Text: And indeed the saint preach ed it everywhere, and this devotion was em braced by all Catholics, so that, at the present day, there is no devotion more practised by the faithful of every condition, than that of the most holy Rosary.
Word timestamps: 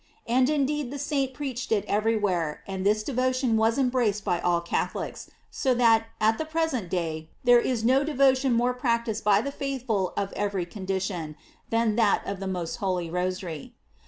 And 0.25 0.49
indeed 0.49 0.89
the 0.89 0.97
saint 0.97 1.35
preach 1.35 1.71
ed 1.71 1.75
it 1.75 1.85
everywhere, 1.85 2.63
and 2.65 2.83
this 2.83 3.03
devotion 3.03 3.55
was 3.55 3.77
em 3.77 3.91
braced 3.91 4.25
by 4.25 4.39
all 4.41 4.59
Catholics, 4.59 5.29
so 5.51 5.75
that, 5.75 6.07
at 6.19 6.39
the 6.39 6.45
present 6.45 6.89
day, 6.89 7.29
there 7.43 7.59
is 7.59 7.83
no 7.83 8.03
devotion 8.03 8.51
more 8.53 8.73
practised 8.73 9.23
by 9.23 9.41
the 9.41 9.51
faithful 9.51 10.11
of 10.17 10.33
every 10.33 10.65
condition, 10.65 11.35
than 11.69 11.97
that 11.97 12.23
of 12.25 12.39
the 12.39 12.47
most 12.47 12.77
holy 12.77 13.11
Rosary. 13.11 13.75